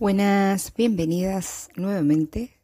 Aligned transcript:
Buenas, 0.00 0.72
bienvenidas 0.74 1.68
nuevamente 1.76 2.56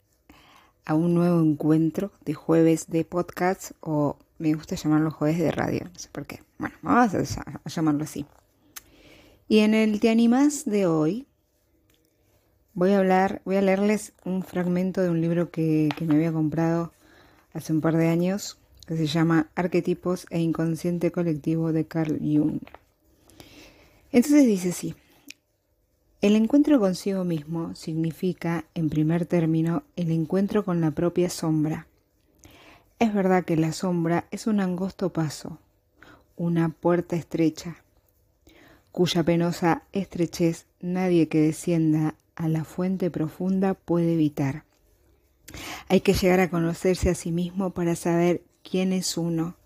a 0.87 0.95
un 0.95 1.13
nuevo 1.13 1.43
encuentro 1.43 2.11
de 2.25 2.33
jueves 2.33 2.89
de 2.89 3.05
podcast 3.05 3.73
o 3.81 4.17
me 4.39 4.55
gusta 4.55 4.75
llamarlo 4.75 5.11
jueves 5.11 5.39
de 5.39 5.51
radio, 5.51 5.81
no 5.85 5.99
sé 5.99 6.09
por 6.11 6.25
qué. 6.25 6.43
Bueno, 6.57 6.75
vamos 6.81 7.37
a, 7.37 7.61
llamarlo 7.69 8.05
así. 8.05 8.25
Y 9.49 9.59
en 9.59 9.75
el 9.75 10.01
Te 10.01 10.09
Animas 10.09 10.65
de 10.65 10.87
hoy 10.87 11.27
voy 12.73 12.93
a 12.93 13.01
hablar, 13.01 13.43
voy 13.45 13.57
a 13.57 13.61
leerles 13.61 14.15
un 14.25 14.43
fragmento 14.43 15.03
de 15.03 15.11
un 15.11 15.21
libro 15.21 15.51
que, 15.51 15.91
que 15.95 16.07
me 16.07 16.15
había 16.15 16.33
comprado 16.33 16.95
hace 17.53 17.71
un 17.71 17.83
par 17.83 17.99
de 17.99 18.09
años 18.09 18.59
que 18.87 18.97
se 18.97 19.07
llama 19.07 19.51
Arquetipos 19.55 20.27
e 20.31 20.41
Inconsciente 20.41 21.13
Colectivo 21.13 21.75
de 21.75 21.87
Carl 21.87 22.19
Jung. 22.19 22.63
Entonces 24.11 24.47
dice 24.47 24.71
así. 24.71 24.95
El 26.23 26.35
encuentro 26.35 26.81
consigo 26.81 27.25
mismo 27.25 27.75
significa, 27.75 28.65
en 28.75 28.89
primer 28.89 29.27
término, 29.27 29.83
el 29.97 30.11
encuentro 30.11 30.65
con 30.65 30.81
la 30.81 30.91
propia 30.91 31.29
sombra. 31.29 31.89
Es 32.99 33.13
verdad 33.13 33.45
que 33.45 33.57
la 33.57 33.73
sombra 33.73 34.27
es 34.31 34.47
un 34.47 34.61
angosto 34.61 35.13
paso, 35.13 35.59
una 36.35 36.71
puerta 36.71 37.17
estrecha, 37.17 37.83
cuya 38.93 39.25
penosa 39.25 39.83
estrechez 39.93 40.65
nadie 40.81 41.29
que 41.29 41.43
descienda 41.43 42.15
a 42.35 42.49
la 42.49 42.65
fuente 42.65 43.11
profunda 43.11 43.75
puede 43.75 44.15
evitar. 44.15 44.65
Hay 45.89 46.01
que 46.01 46.15
llegar 46.15 46.41
a 46.41 46.49
conocerse 46.49 47.11
a 47.11 47.15
sí 47.15 47.31
mismo 47.31 47.71
para 47.71 47.95
saber 47.95 48.43
quién 48.63 48.95
es 48.95 49.19
uno, 49.19 49.57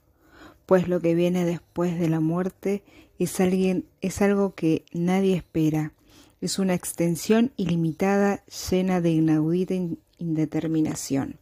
pues 0.66 0.88
lo 0.88 1.00
que 1.00 1.14
viene 1.14 1.44
después 1.44 1.96
de 2.00 2.08
la 2.08 2.18
muerte 2.18 2.82
es, 3.20 3.38
alguien, 3.38 3.84
es 4.00 4.20
algo 4.20 4.56
que 4.56 4.84
nadie 4.92 5.36
espera 5.36 5.92
es 6.40 6.58
una 6.58 6.74
extensión 6.74 7.52
ilimitada 7.56 8.44
llena 8.70 9.00
de 9.00 9.10
inaudita 9.10 9.74
indeterminación. 10.18 11.38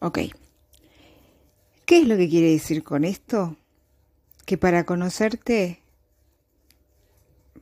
Ok. 0.00 0.18
¿Qué 1.84 1.98
es 1.98 2.08
lo 2.08 2.16
que 2.16 2.28
quiere 2.28 2.50
decir 2.50 2.82
con 2.82 3.04
esto? 3.04 3.56
Que 4.44 4.58
para 4.58 4.84
conocerte, 4.84 5.80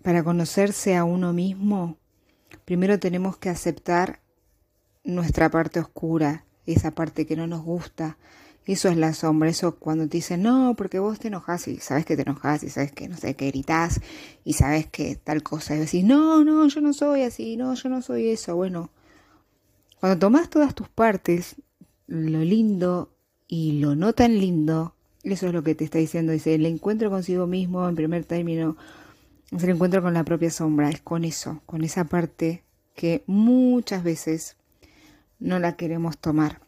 para 0.02 0.22
conocerse 0.22 0.96
a 0.96 1.04
uno 1.04 1.32
mismo, 1.32 1.98
primero 2.64 2.98
tenemos 2.98 3.36
que 3.36 3.50
aceptar 3.50 4.20
nuestra 5.02 5.50
parte 5.50 5.80
oscura, 5.80 6.44
esa 6.66 6.92
parte 6.92 7.26
que 7.26 7.36
no 7.36 7.46
nos 7.46 7.62
gusta, 7.62 8.16
eso 8.66 8.88
es 8.88 8.96
la 8.96 9.12
sombra, 9.12 9.50
eso 9.50 9.76
cuando 9.76 10.08
te 10.08 10.16
dicen, 10.18 10.42
no, 10.42 10.74
porque 10.76 10.98
vos 10.98 11.18
te 11.18 11.28
enojas 11.28 11.68
y 11.68 11.76
sabes 11.76 12.06
que 12.06 12.16
te 12.16 12.22
enojas 12.22 12.62
y 12.62 12.70
sabes 12.70 12.92
que, 12.92 13.08
no 13.08 13.16
sé, 13.16 13.34
que 13.34 13.48
gritas 13.48 14.00
y 14.44 14.54
sabes 14.54 14.86
que 14.86 15.16
tal 15.16 15.42
cosa. 15.42 15.76
Y 15.76 15.80
decís, 15.80 16.04
no, 16.04 16.44
no, 16.44 16.66
yo 16.68 16.80
no 16.80 16.94
soy 16.94 17.22
así, 17.22 17.56
no, 17.56 17.74
yo 17.74 17.88
no 17.90 18.00
soy 18.00 18.28
eso. 18.28 18.56
Bueno, 18.56 18.90
cuando 20.00 20.18
tomas 20.18 20.48
todas 20.48 20.74
tus 20.74 20.88
partes, 20.88 21.56
lo 22.06 22.40
lindo 22.40 23.10
y 23.48 23.80
lo 23.80 23.96
no 23.96 24.14
tan 24.14 24.38
lindo, 24.38 24.94
eso 25.24 25.46
es 25.46 25.52
lo 25.52 25.62
que 25.62 25.74
te 25.74 25.84
está 25.84 25.98
diciendo. 25.98 26.32
Dice, 26.32 26.54
el 26.54 26.64
encuentro 26.64 27.10
consigo 27.10 27.46
mismo, 27.46 27.86
en 27.86 27.96
primer 27.96 28.24
término, 28.24 28.78
es 29.50 29.62
el 29.62 29.70
encuentro 29.70 30.02
con 30.02 30.14
la 30.14 30.24
propia 30.24 30.50
sombra, 30.50 30.88
es 30.88 31.02
con 31.02 31.24
eso, 31.24 31.60
con 31.66 31.84
esa 31.84 32.04
parte 32.04 32.62
que 32.94 33.24
muchas 33.26 34.02
veces 34.02 34.56
no 35.38 35.58
la 35.58 35.76
queremos 35.76 36.16
tomar 36.16 36.63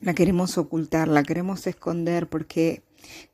la 0.00 0.14
queremos 0.14 0.58
ocultar, 0.58 1.08
la 1.08 1.22
queremos 1.22 1.66
esconder 1.66 2.28
porque 2.28 2.82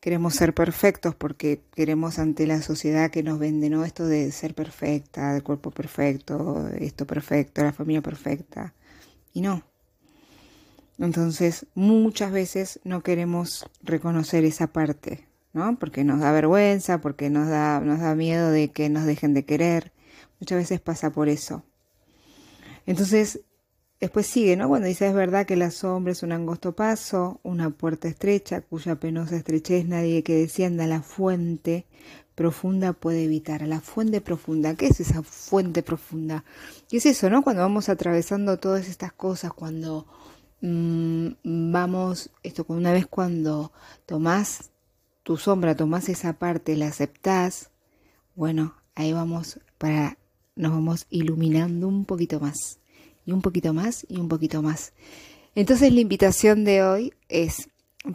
queremos 0.00 0.34
ser 0.34 0.54
perfectos, 0.54 1.14
porque 1.14 1.62
queremos 1.74 2.18
ante 2.18 2.46
la 2.46 2.62
sociedad 2.62 3.10
que 3.10 3.22
nos 3.22 3.38
vende, 3.38 3.70
¿no? 3.70 3.84
Esto 3.84 4.06
de 4.06 4.30
ser 4.32 4.54
perfecta, 4.54 5.32
de 5.34 5.42
cuerpo 5.42 5.70
perfecto, 5.70 6.68
esto 6.78 7.06
perfecto, 7.06 7.62
la 7.62 7.72
familia 7.72 8.02
perfecta. 8.02 8.74
Y 9.32 9.40
no. 9.40 9.62
Entonces, 10.98 11.66
muchas 11.74 12.30
veces 12.30 12.80
no 12.84 13.02
queremos 13.02 13.66
reconocer 13.82 14.44
esa 14.44 14.66
parte, 14.66 15.26
¿no? 15.52 15.78
Porque 15.78 16.04
nos 16.04 16.20
da 16.20 16.30
vergüenza, 16.32 17.00
porque 17.00 17.30
nos 17.30 17.48
da, 17.48 17.80
nos 17.80 18.00
da 18.00 18.14
miedo 18.14 18.50
de 18.50 18.70
que 18.70 18.90
nos 18.90 19.06
dejen 19.06 19.32
de 19.32 19.44
querer. 19.44 19.92
Muchas 20.40 20.58
veces 20.58 20.80
pasa 20.80 21.10
por 21.10 21.28
eso. 21.28 21.64
Entonces, 22.86 23.40
Después 24.00 24.26
sigue, 24.26 24.56
¿no? 24.56 24.68
Cuando 24.68 24.88
dice 24.88 25.06
es 25.06 25.14
verdad 25.14 25.44
que 25.44 25.56
la 25.56 25.70
sombra 25.70 26.12
es 26.12 26.22
un 26.22 26.32
angosto 26.32 26.74
paso, 26.74 27.38
una 27.42 27.68
puerta 27.68 28.08
estrecha, 28.08 28.62
cuya 28.62 28.96
penosa 28.96 29.36
estrechez 29.36 29.86
nadie 29.86 30.22
que 30.22 30.36
descienda 30.36 30.84
a 30.84 30.86
la 30.86 31.02
fuente 31.02 31.84
profunda 32.34 32.94
puede 32.94 33.24
evitar. 33.24 33.62
A 33.62 33.66
la 33.66 33.82
fuente 33.82 34.22
profunda, 34.22 34.74
¿qué 34.74 34.86
es 34.86 35.00
esa 35.00 35.22
fuente 35.22 35.82
profunda? 35.82 36.44
Y 36.90 36.96
es 36.96 37.04
eso, 37.04 37.28
¿no? 37.28 37.42
Cuando 37.42 37.60
vamos 37.60 37.90
atravesando 37.90 38.58
todas 38.58 38.88
estas 38.88 39.12
cosas, 39.12 39.52
cuando 39.52 40.06
mm, 40.62 41.28
vamos, 41.44 42.30
esto, 42.42 42.64
una 42.68 42.92
vez 42.92 43.06
cuando 43.06 43.70
tomás 44.06 44.70
tu 45.24 45.36
sombra, 45.36 45.76
tomás 45.76 46.08
esa 46.08 46.32
parte, 46.32 46.74
la 46.74 46.86
aceptás, 46.88 47.70
bueno, 48.34 48.74
ahí 48.94 49.12
vamos 49.12 49.60
para, 49.76 50.16
nos 50.56 50.72
vamos 50.72 51.06
iluminando 51.10 51.86
un 51.86 52.06
poquito 52.06 52.40
más 52.40 52.79
y 53.30 53.32
un 53.32 53.42
poquito 53.42 53.72
más 53.72 54.04
y 54.08 54.18
un 54.18 54.28
poquito 54.28 54.60
más. 54.60 54.92
Entonces 55.54 55.92
la 55.92 56.00
invitación 56.00 56.64
de 56.64 56.82
hoy 56.82 57.14
es, 57.28 57.68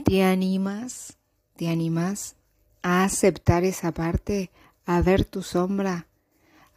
¿te 0.04 0.24
animas? 0.24 1.18
¿Te 1.56 1.70
animas 1.70 2.36
a 2.82 3.06
aceptar 3.06 3.64
esa 3.64 3.94
parte? 3.94 4.52
¿A 4.86 5.02
ver 5.02 5.24
tu 5.24 5.42
sombra? 5.42 6.08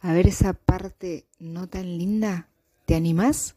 ¿A 0.01 0.13
ver 0.13 0.27
esa 0.27 0.53
parte 0.53 1.25
no 1.37 1.67
tan 1.67 1.97
linda? 1.97 2.47
¿Te 2.85 2.95
animas? 2.95 3.55